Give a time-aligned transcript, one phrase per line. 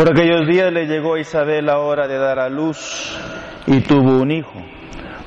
[0.00, 3.20] Por aquellos días le llegó a Isabel la hora de dar a luz
[3.66, 4.58] y tuvo un hijo.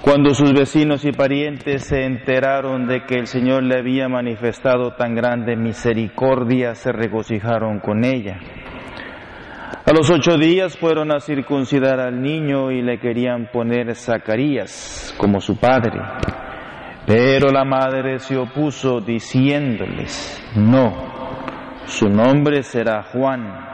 [0.01, 5.13] Cuando sus vecinos y parientes se enteraron de que el Señor le había manifestado tan
[5.13, 8.39] grande misericordia, se regocijaron con ella.
[9.85, 15.39] A los ocho días fueron a circuncidar al niño y le querían poner Zacarías como
[15.39, 16.01] su padre.
[17.05, 20.95] Pero la madre se opuso diciéndoles, no,
[21.85, 23.73] su nombre será Juan.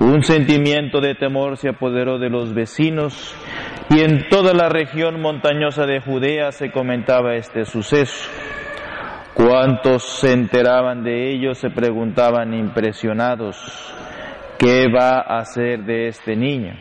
[0.00, 3.34] Un sentimiento de temor se apoderó de los vecinos
[3.90, 8.30] y en toda la región montañosa de Judea se comentaba este suceso.
[9.34, 13.56] Cuantos se enteraban de ello se preguntaban impresionados,
[14.56, 16.74] ¿qué va a hacer de este niño?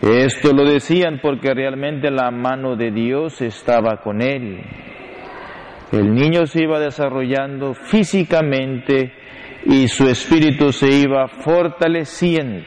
[0.00, 4.60] Esto lo decían porque realmente la mano de Dios estaba con él.
[5.90, 9.23] El niño se iba desarrollando físicamente
[9.66, 12.64] y su espíritu se iba fortaleciendo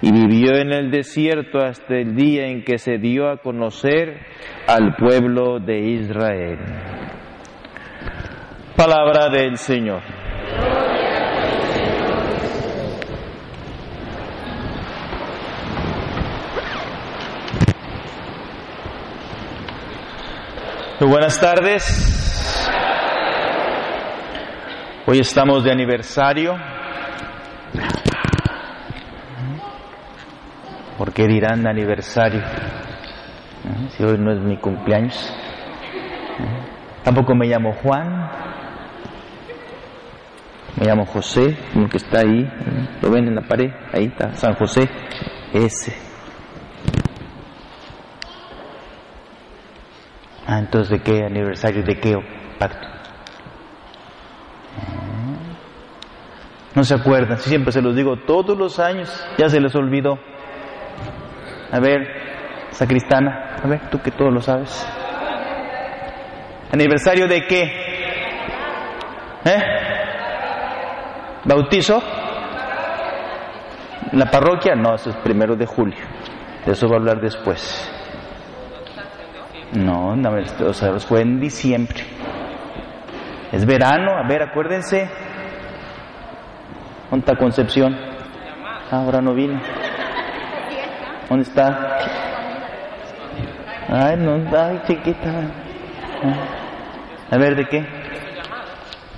[0.00, 4.20] y vivió en el desierto hasta el día en que se dio a conocer
[4.66, 6.58] al pueblo de Israel.
[8.76, 10.02] Palabra del Señor.
[21.00, 22.33] Muy buenas tardes.
[25.06, 26.56] Hoy estamos de aniversario.
[30.96, 32.40] ¿Por qué dirán aniversario?
[33.90, 35.30] Si hoy no es mi cumpleaños.
[37.02, 38.30] Tampoco me llamo Juan.
[40.80, 42.50] Me llamo José, uno que está ahí.
[43.02, 43.72] ¿Lo ven en la pared?
[43.92, 44.88] Ahí está, San José.
[45.52, 45.94] Ese.
[50.46, 51.82] Ah, entonces, ¿de qué aniversario?
[51.82, 52.16] ¿De qué
[52.58, 52.93] pacto?
[56.74, 59.08] No se acuerdan, siempre se los digo todos los años,
[59.38, 60.18] ya se les olvidó.
[61.70, 62.06] A ver,
[62.70, 64.84] sacristana, a ver, tú que todo lo sabes.
[66.72, 67.62] ¿Aniversario de qué?
[69.44, 69.62] ¿Eh?
[71.44, 72.02] ¿Bautizo?
[74.12, 74.74] ¿La parroquia?
[74.74, 76.04] No, eso es primero de julio.
[76.66, 77.90] De eso va a hablar después.
[79.74, 80.30] No, no,
[80.66, 82.00] o sea, fue en diciembre.
[83.52, 85.08] Es verano, a ver, acuérdense.
[87.14, 87.96] ¿Dónde Concepción?
[88.90, 89.60] ahora no vino.
[91.28, 91.98] ¿Dónde está?
[93.88, 95.30] Ay, no, ay, chiquita.
[97.30, 97.86] A ver, ¿de qué?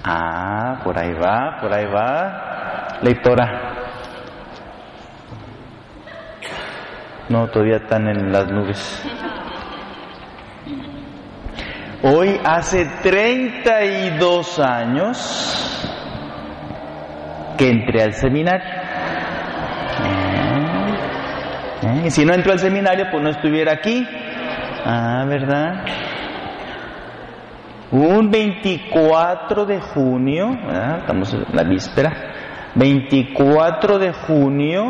[0.04, 2.98] Ah, por ahí va, por ahí va.
[3.00, 3.62] Lectora.
[7.30, 9.02] No, todavía están en las nubes.
[12.02, 15.95] Hoy hace 32 años
[17.56, 18.68] que entré al seminario.
[21.82, 22.02] ¿Eh?
[22.06, 24.06] Y si no entró al seminario, pues no estuviera aquí.
[24.84, 25.84] Ah, ¿verdad?
[27.90, 30.50] Un 24 de junio,
[30.98, 32.12] estamos en la víspera,
[32.74, 34.84] 24 de junio,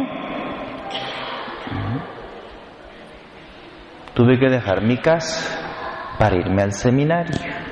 [4.14, 7.65] tuve que dejar mi casa para irme al seminario.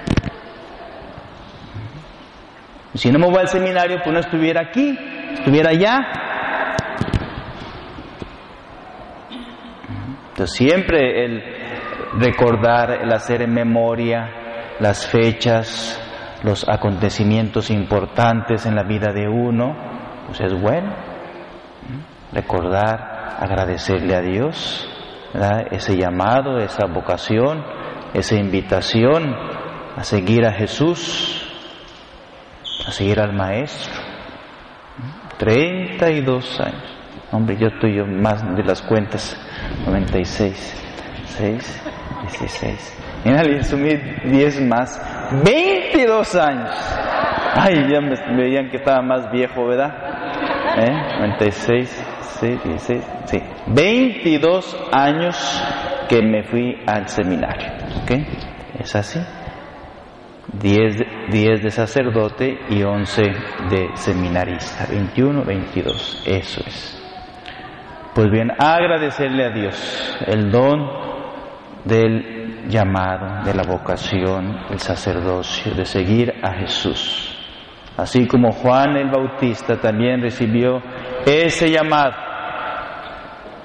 [2.94, 4.96] Si no me voy al seminario, pues no estuviera aquí,
[5.32, 5.98] estuviera allá.
[10.30, 11.42] Entonces siempre el
[12.18, 16.00] recordar, el hacer en memoria las fechas,
[16.42, 19.76] los acontecimientos importantes en la vida de uno,
[20.26, 20.94] pues es bueno.
[22.32, 24.88] Recordar, agradecerle a Dios,
[25.70, 27.64] ese llamado, esa vocación,
[28.12, 29.34] esa invitación
[29.96, 31.43] a seguir a Jesús,
[32.94, 33.92] seguir al Maestro.
[35.38, 36.96] 32 años.
[37.32, 39.36] Hombre, yo estoy yo más de las cuentas.
[39.86, 41.82] 96, 6,
[42.22, 42.98] 16.
[43.24, 43.94] Mira, le asumí
[44.24, 45.00] 10 más.
[45.44, 46.70] 22 años.
[47.56, 49.92] Ay, ya me veían que estaba más viejo, ¿verdad?
[50.76, 51.18] ¿Eh?
[51.18, 52.04] 96,
[52.40, 53.42] 6, 16, sí.
[53.66, 55.62] 22 años
[56.08, 57.72] que me fui al seminario.
[58.02, 58.12] ¿Ok?
[58.80, 59.20] ¿Es así?
[60.64, 63.22] 10, de sacerdote y 11
[63.68, 64.86] de seminarista.
[64.90, 66.24] 21, 22.
[66.26, 67.02] Eso es.
[68.14, 70.88] Pues bien, agradecerle a Dios el don
[71.84, 77.30] del llamado, de la vocación, el sacerdocio, de seguir a Jesús.
[77.98, 80.80] Así como Juan el Bautista también recibió
[81.26, 82.14] ese llamado,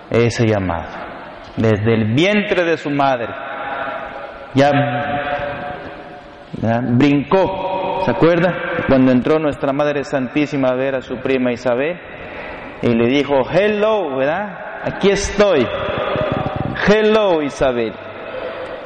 [0.10, 0.90] ese llamado,
[1.56, 3.34] desde el vientre de su madre.
[4.54, 4.72] Ya
[6.62, 8.54] brincó, ¿se acuerda?
[8.88, 12.00] Cuando entró nuestra Madre Santísima a ver a su prima Isabel
[12.82, 14.82] y le dijo, hello, ¿verdad?
[14.84, 15.66] Aquí estoy.
[16.88, 17.94] Hello, Isabel.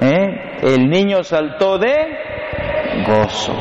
[0.02, 0.60] ¿Eh?
[0.62, 1.94] El niño saltó de
[3.06, 3.54] gozo.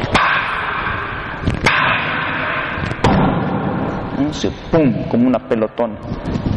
[4.31, 5.99] Se pum, como una pelotón.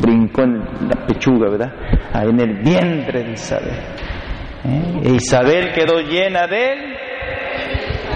[0.02, 1.74] Brincó en la pechuga, ¿verdad?
[2.14, 3.76] Ahí en el vientre de Isabel.
[4.64, 5.02] ¿Eh?
[5.04, 6.95] E Isabel quedó llena de él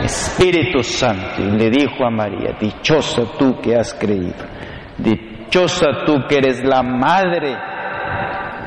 [0.10, 1.42] Espíritu Santo.
[1.42, 4.44] Y le dijo a María, dichosa tú que has creído,
[4.98, 7.56] dichosa tú que eres la madre,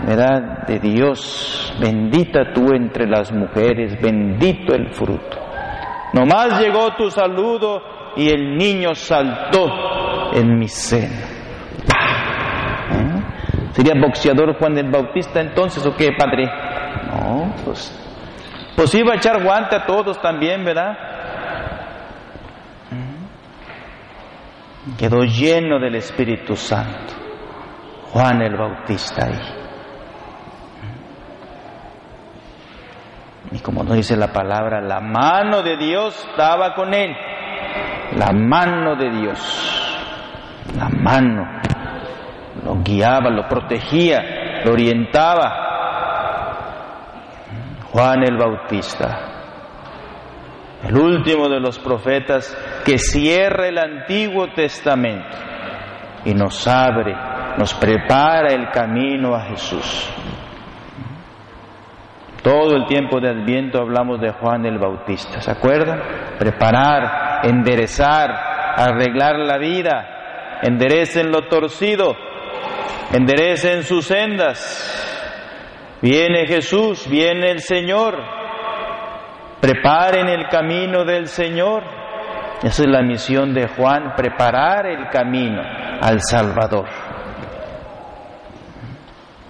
[0.06, 0.67] ¿verdad?
[0.69, 5.39] De Dios, bendita tú entre las mujeres, bendito el fruto.
[6.12, 7.83] Nomás llegó tu saludo
[8.17, 11.27] y el niño saltó en mi seno.
[12.93, 13.23] ¿Eh?
[13.73, 16.44] ¿Sería boxeador Juan el Bautista entonces o qué, padre?
[17.11, 17.99] No, pues,
[18.77, 21.12] pues iba a echar guante a todos también, ¿verdad?
[24.99, 27.14] Quedó lleno del Espíritu Santo.
[28.12, 29.40] Juan el Bautista ahí.
[33.52, 37.14] Y como no dice la palabra, la mano de Dios estaba con él.
[38.17, 39.94] La mano de Dios.
[40.76, 41.61] La mano.
[42.64, 45.58] Lo guiaba, lo protegía, lo orientaba.
[47.93, 49.31] Juan el Bautista
[50.84, 55.37] el último de los profetas que cierra el Antiguo Testamento
[56.25, 57.14] y nos abre,
[57.56, 60.11] nos prepara el camino a Jesús.
[62.43, 66.00] Todo el tiempo de Adviento hablamos de Juan el Bautista, ¿se acuerdan?
[66.38, 68.31] Preparar, enderezar,
[68.76, 72.17] arreglar la vida, enderecen lo torcido,
[73.12, 74.99] enderecen sus sendas.
[76.00, 78.42] Viene Jesús, viene el Señor,
[79.62, 81.85] Preparen el camino del Señor.
[82.64, 85.63] Esa es la misión de Juan, preparar el camino
[86.01, 86.89] al Salvador.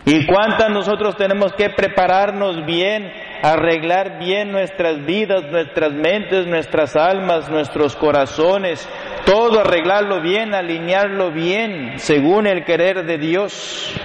[0.05, 3.11] ¿Y cuántas nosotros tenemos que prepararnos bien,
[3.43, 8.87] arreglar bien nuestras vidas, nuestras mentes, nuestras almas, nuestros corazones?
[9.25, 13.99] Todo arreglarlo bien, alinearlo bien, según el querer de Dios.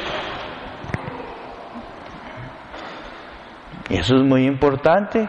[3.89, 5.27] Eso es muy importante.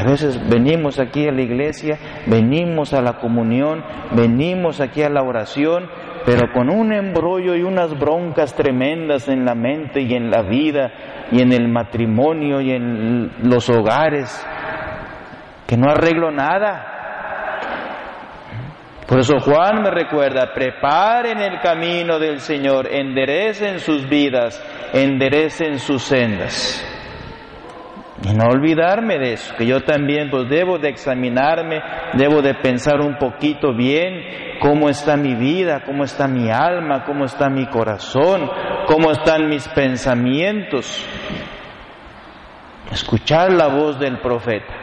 [0.00, 5.22] A veces venimos aquí a la iglesia, venimos a la comunión, venimos aquí a la
[5.22, 5.90] oración,
[6.24, 10.90] pero con un embrollo y unas broncas tremendas en la mente y en la vida
[11.30, 14.42] y en el matrimonio y en los hogares,
[15.66, 16.86] que no arreglo nada.
[19.06, 24.64] Por eso Juan me recuerda, preparen el camino del Señor, enderecen sus vidas,
[24.94, 26.99] enderecen sus sendas.
[28.22, 31.80] Y no olvidarme de eso, que yo también pues debo de examinarme,
[32.14, 37.24] debo de pensar un poquito bien cómo está mi vida, cómo está mi alma, cómo
[37.24, 38.50] está mi corazón,
[38.86, 41.02] cómo están mis pensamientos.
[42.92, 44.74] Escuchar la voz del profeta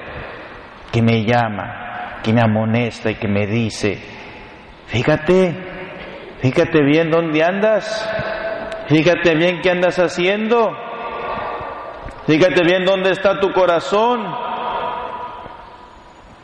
[0.92, 4.00] que me llama, que me amonesta y que me dice,
[4.88, 5.56] fíjate,
[6.42, 8.10] fíjate bien dónde andas,
[8.88, 10.87] fíjate bien qué andas haciendo
[12.28, 14.26] Fíjate bien dónde está tu corazón.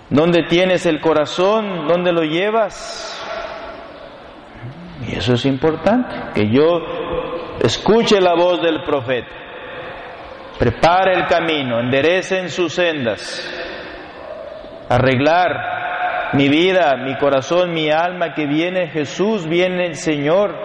[0.10, 1.88] ¿Dónde tienes el corazón?
[1.88, 3.20] ¿Dónde lo llevas?
[5.08, 6.80] Y eso es importante, que yo
[7.60, 9.28] escuche la voz del profeta,
[10.58, 13.44] prepare el camino, enderece en sus sendas,
[14.88, 15.73] arreglar
[16.34, 20.56] mi vida, mi corazón, mi alma, que viene Jesús, viene el Señor,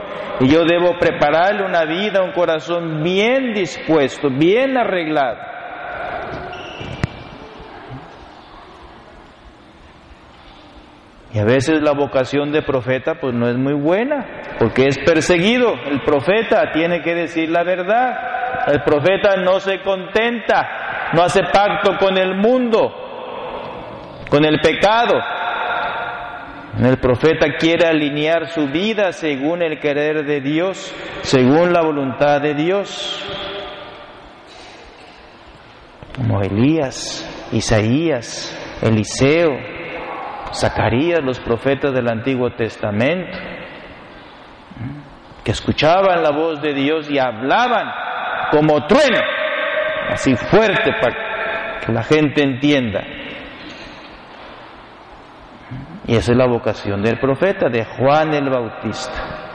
[0.40, 5.48] y yo debo prepararle una vida, un corazón bien dispuesto, bien arreglado.
[11.32, 14.26] Y a veces la vocación de profeta pues no es muy buena,
[14.58, 15.75] porque es perseguido.
[15.90, 18.68] El profeta tiene que decir la verdad.
[18.68, 22.92] El profeta no se contenta, no hace pacto con el mundo,
[24.30, 25.14] con el pecado.
[26.76, 32.54] El profeta quiere alinear su vida según el querer de Dios, según la voluntad de
[32.54, 33.25] Dios.
[36.14, 39.50] Como Elías, Isaías, Eliseo,
[40.52, 43.37] Zacarías, los profetas del Antiguo Testamento,
[45.44, 47.88] que escuchaban la voz de Dios y hablaban
[48.52, 49.20] como trueno,
[50.10, 53.17] así fuerte para que la gente entienda.
[56.09, 59.49] Y esa es la vocación del profeta, de Juan el Bautista.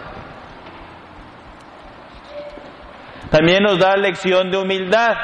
[3.31, 5.15] También nos da lección de humildad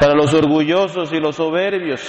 [0.00, 2.00] para los orgullosos y los soberbios.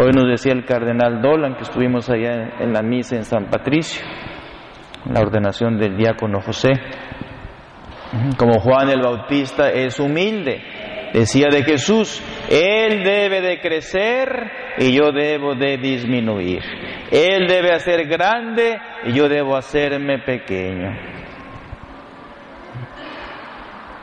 [0.00, 4.04] Hoy nos decía el cardenal Dolan que estuvimos allá en la misa en San Patricio,
[5.06, 6.72] en la ordenación del diácono José.
[8.36, 10.60] Como Juan el Bautista es humilde,
[11.12, 16.62] decía de Jesús, Él debe de crecer y yo debo de disminuir.
[17.10, 21.14] Él debe hacer grande y yo debo hacerme pequeño.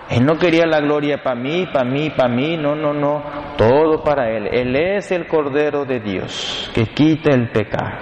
[0.10, 3.24] Él no quería la gloria para mí, para mí, para mí, no, no, no,
[3.58, 4.48] todo para Él.
[4.52, 7.98] Él es el Cordero de Dios que quita el pecado,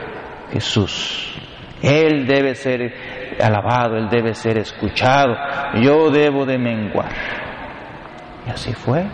[0.52, 1.36] Jesús.
[1.84, 5.36] Él debe ser alabado, Él debe ser escuchado,
[5.82, 7.12] yo debo de menguar.
[8.48, 9.06] Y así fue.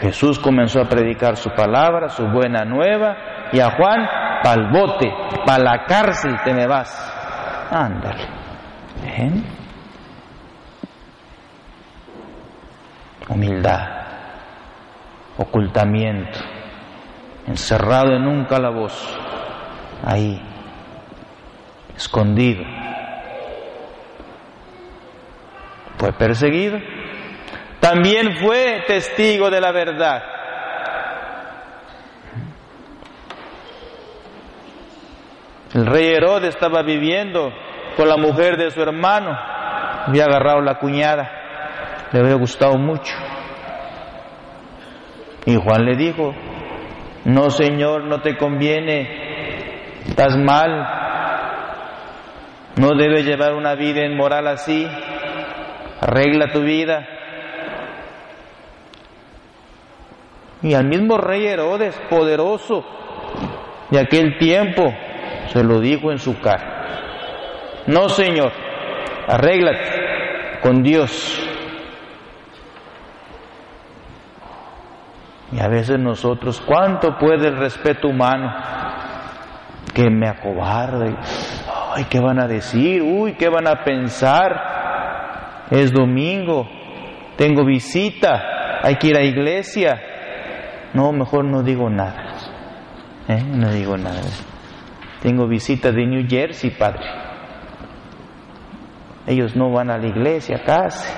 [0.00, 3.16] Jesús comenzó a predicar su palabra, su buena nueva,
[3.52, 4.08] y a Juan,
[4.42, 5.12] pa'l bote,
[5.44, 7.68] pa' la cárcel te me vas.
[7.70, 8.24] Ándale.
[13.28, 13.88] Humildad,
[15.36, 16.38] ocultamiento,
[17.46, 19.18] encerrado en un calabozo,
[20.04, 20.40] ahí,
[21.96, 22.64] escondido.
[25.98, 26.78] Fue perseguido.
[27.88, 30.22] También fue testigo de la verdad.
[35.74, 37.50] El rey Herodes estaba viviendo
[37.96, 39.30] con la mujer de su hermano,
[40.06, 41.38] había agarrado la cuñada
[42.12, 43.14] le había gustado mucho.
[45.46, 46.34] Y Juan le dijo,
[47.24, 50.86] no Señor, no te conviene, estás mal,
[52.76, 54.86] no debes llevar una vida inmoral así,
[56.00, 57.17] arregla tu vida.
[60.62, 62.84] Y al mismo rey Herodes, poderoso
[63.90, 64.92] de aquel tiempo,
[65.48, 67.84] se lo dijo en su cara.
[67.86, 68.52] No, Señor,
[69.26, 71.44] arréglate con Dios.
[75.52, 78.52] Y a veces nosotros, ¿cuánto puede el respeto humano?
[79.94, 81.16] Que me acobarde.
[81.94, 83.02] Ay, ¿qué van a decir?
[83.02, 85.66] Uy, ¿qué van a pensar?
[85.70, 86.68] Es domingo,
[87.36, 90.07] tengo visita, hay que ir a iglesia.
[90.94, 92.34] No, mejor no digo nada.
[93.28, 93.42] ¿Eh?
[93.42, 94.22] No digo nada.
[95.22, 97.04] Tengo visita de New Jersey, padre.
[99.26, 101.08] Ellos no van a la iglesia casi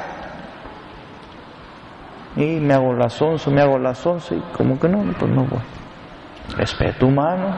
[2.37, 5.45] y me hago las once, me hago las once, y como que no, pues no
[5.45, 5.61] voy.
[6.57, 7.57] Respeto humano.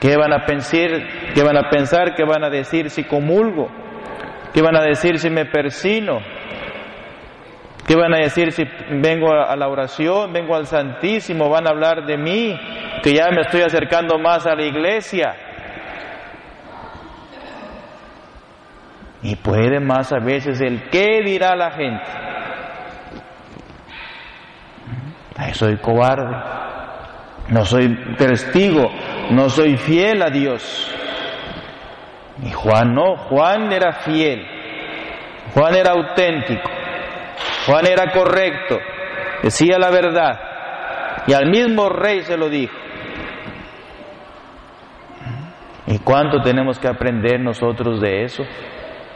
[0.00, 0.90] ¿Qué van a pensar?
[1.34, 2.14] ¿Qué van a pensar?
[2.14, 3.68] ¿Qué van a decir si comulgo?
[4.52, 6.18] ¿Qué van a decir si me persino?
[7.86, 11.50] ¿Qué van a decir si vengo a la oración, vengo al Santísimo?
[11.50, 12.58] ¿Van a hablar de mí?
[13.02, 15.34] Que ya me estoy acercando más a la iglesia.
[19.22, 22.04] Y puede más a veces el qué dirá la gente.
[25.54, 26.36] soy cobarde,
[27.48, 28.90] no soy testigo,
[29.30, 30.90] no soy fiel a Dios.
[32.42, 34.44] Y Juan no, Juan era fiel,
[35.54, 36.70] Juan era auténtico,
[37.66, 38.78] Juan era correcto,
[39.42, 40.40] decía la verdad.
[41.26, 42.74] Y al mismo rey se lo dijo.
[45.86, 48.44] ¿Y cuánto tenemos que aprender nosotros de eso?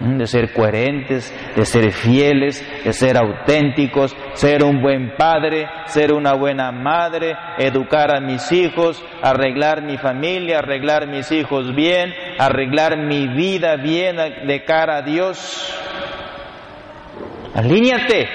[0.01, 6.35] de ser coherentes, de ser fieles, de ser auténticos, ser un buen padre, ser una
[6.35, 13.27] buena madre, educar a mis hijos, arreglar mi familia, arreglar mis hijos bien, arreglar mi
[13.27, 15.75] vida bien de cara a Dios.
[17.59, 18.29] Alíñate,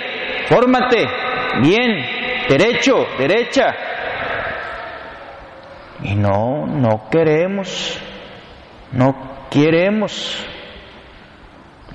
[0.47, 1.07] fórmate,
[1.61, 2.05] bien,
[2.49, 3.73] derecho, derecha.
[6.03, 8.01] Y no, no queremos,
[8.91, 10.45] no queremos.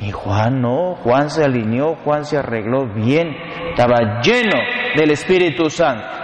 [0.00, 3.36] Y Juan no, Juan se alineó, Juan se arregló bien,
[3.68, 4.56] estaba lleno
[4.96, 6.18] del Espíritu Santo.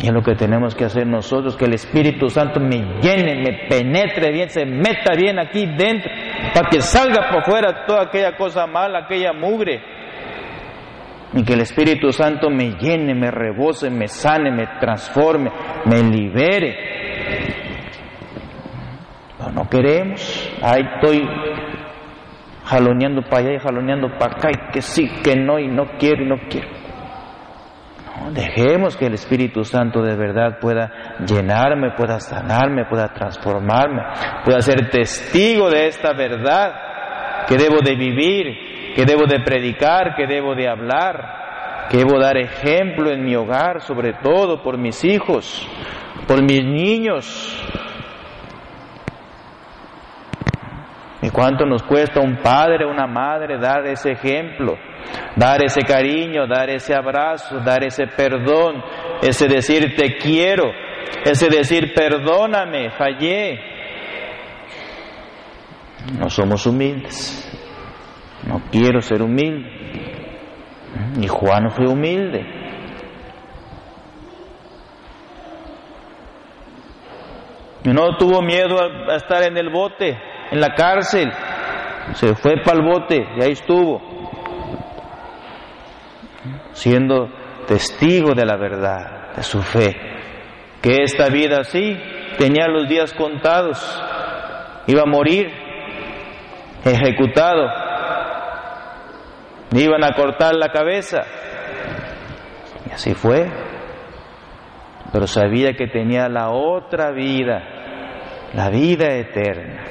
[0.00, 3.68] Y es lo que tenemos que hacer nosotros, que el Espíritu Santo me llene, me
[3.68, 6.10] penetre bien, se meta bien aquí dentro,
[6.54, 9.82] para que salga por fuera toda aquella cosa mala, aquella mugre.
[11.34, 15.50] Y que el Espíritu Santo me llene, me rebose, me sane, me transforme,
[15.86, 16.92] me libere
[19.50, 20.50] no queremos.
[20.62, 21.28] Ahí estoy
[22.64, 26.24] jaloneando para allá y jaloneando para acá y que sí, que no y no quiero
[26.24, 26.81] y no quiero.
[28.32, 34.00] Dejemos que el Espíritu Santo de verdad pueda llenarme, pueda sanarme, pueda transformarme,
[34.42, 40.26] pueda ser testigo de esta verdad que debo de vivir, que debo de predicar, que
[40.26, 45.68] debo de hablar, que debo dar ejemplo en mi hogar, sobre todo por mis hijos,
[46.26, 47.62] por mis niños,
[51.22, 54.76] ¿Y cuánto nos cuesta un padre, una madre dar ese ejemplo,
[55.36, 58.82] dar ese cariño, dar ese abrazo, dar ese perdón,
[59.22, 60.70] ese decir te quiero,
[61.24, 63.60] ese decir perdóname, fallé?
[66.18, 67.48] No somos humildes.
[68.46, 69.70] No quiero ser humilde.
[71.20, 72.44] Y Juan fue humilde.
[77.84, 78.76] No tuvo miedo
[79.10, 80.16] a estar en el bote
[80.52, 81.32] en la cárcel,
[82.12, 84.00] se fue para el bote y ahí estuvo,
[86.72, 87.28] siendo
[87.66, 89.96] testigo de la verdad, de su fe,
[90.80, 91.96] que esta vida así
[92.38, 93.78] tenía los días contados,
[94.86, 95.50] iba a morir
[96.84, 97.68] ejecutado,
[99.72, 101.22] iban a cortar la cabeza,
[102.88, 103.48] y así fue,
[105.12, 107.62] pero sabía que tenía la otra vida,
[108.54, 109.84] la vida eterna.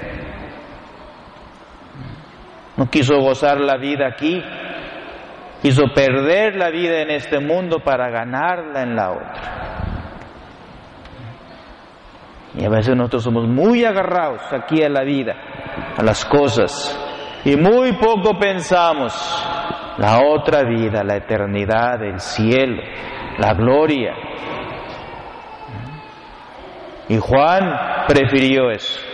[2.77, 4.41] No quiso gozar la vida aquí,
[5.61, 9.61] quiso perder la vida en este mundo para ganarla en la otra.
[12.55, 15.35] Y a veces nosotros somos muy agarrados aquí a la vida,
[15.97, 16.99] a las cosas,
[17.45, 19.13] y muy poco pensamos
[19.97, 22.81] la otra vida, la eternidad, el cielo,
[23.37, 24.13] la gloria.
[27.07, 29.10] Y Juan prefirió eso.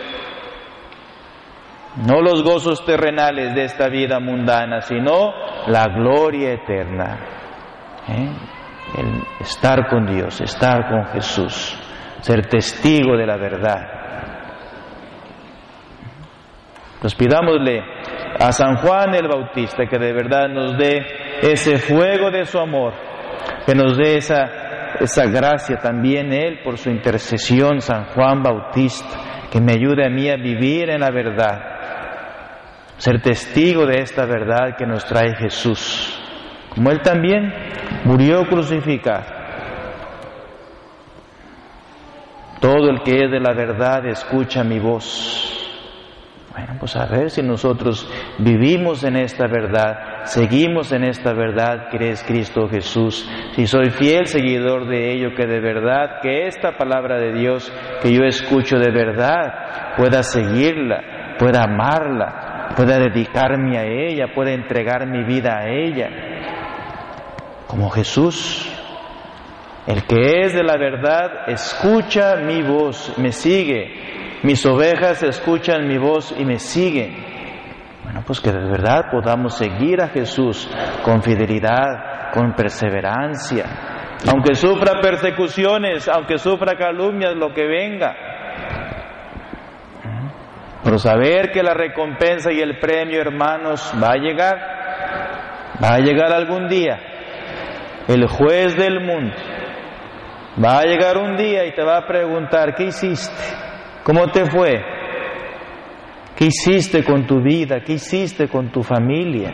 [2.06, 5.34] No los gozos terrenales de esta vida mundana, sino
[5.66, 7.20] la gloria eterna.
[8.08, 8.30] ¿eh?
[8.98, 11.76] El estar con Dios, estar con Jesús,
[12.22, 13.82] ser testigo de la verdad.
[17.02, 17.82] Pues pidámosle
[18.40, 21.04] a San Juan el Bautista que de verdad nos dé
[21.42, 22.94] ese fuego de su amor,
[23.66, 29.60] que nos dé esa, esa gracia también Él por su intercesión, San Juan Bautista, que
[29.60, 31.77] me ayude a mí a vivir en la verdad
[32.98, 36.20] ser testigo de esta verdad que nos trae Jesús.
[36.74, 37.54] Como Él también
[38.06, 39.38] murió crucificado.
[42.60, 45.54] Todo el que es de la verdad escucha mi voz.
[46.52, 52.10] Bueno, pues a ver si nosotros vivimos en esta verdad, seguimos en esta verdad que
[52.10, 53.30] es Cristo Jesús.
[53.56, 58.12] Si soy fiel seguidor de ello, que de verdad, que esta palabra de Dios que
[58.12, 65.24] yo escucho de verdad, pueda seguirla, pueda amarla, pueda dedicarme a ella, pueda entregar mi
[65.24, 66.10] vida a ella.
[67.68, 68.70] Como Jesús,
[69.86, 74.40] el que es de la verdad, escucha mi voz, me sigue.
[74.44, 77.16] Mis ovejas escuchan mi voz y me siguen.
[78.04, 80.70] Bueno, pues que de verdad podamos seguir a Jesús
[81.04, 83.66] con fidelidad, con perseverancia.
[84.30, 88.16] Aunque sufra persecuciones, aunque sufra calumnias, lo que venga,
[90.88, 94.58] pero saber que la recompensa y el premio, hermanos, va a llegar,
[95.84, 96.98] va a llegar algún día.
[98.08, 99.36] El juez del mundo
[100.64, 103.44] va a llegar un día y te va a preguntar, ¿qué hiciste?
[104.06, 104.82] ¿Cómo te fue?
[106.38, 107.82] ¿Qué hiciste con tu vida?
[107.82, 109.52] ¿Qué hiciste con tu familia?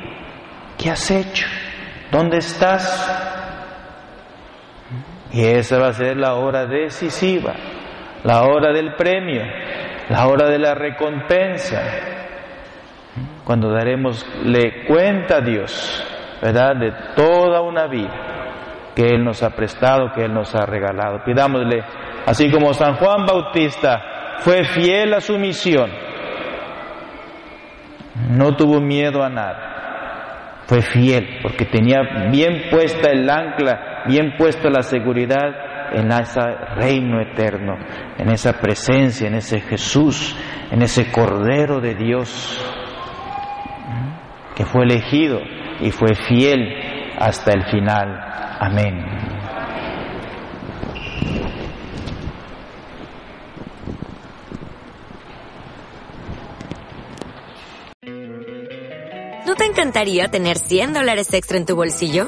[0.77, 1.47] ¿Qué has hecho?
[2.11, 3.09] ¿Dónde estás?
[5.31, 7.55] Y esa va a ser la hora decisiva,
[8.23, 9.41] la hora del premio
[10.09, 11.81] la hora de la recompensa,
[13.43, 16.05] cuando daremosle cuenta a Dios,
[16.41, 16.75] ¿verdad?
[16.75, 18.11] De toda una vida
[18.95, 21.23] que Él nos ha prestado, que Él nos ha regalado.
[21.23, 21.83] Pidámosle,
[22.25, 24.01] así como San Juan Bautista
[24.39, 25.89] fue fiel a su misión,
[28.29, 34.69] no tuvo miedo a nada, fue fiel porque tenía bien puesta el ancla, bien puesta
[34.69, 36.41] la seguridad en ese
[36.75, 37.77] reino eterno,
[38.17, 40.35] en esa presencia, en ese Jesús,
[40.71, 42.59] en ese Cordero de Dios
[44.55, 45.39] que fue elegido
[45.79, 48.19] y fue fiel hasta el final.
[48.59, 49.05] Amén.
[59.45, 62.27] ¿No te encantaría tener 100 dólares extra en tu bolsillo?